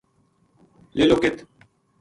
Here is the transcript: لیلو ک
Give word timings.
لیلو 0.95 1.17
ک 1.21 1.23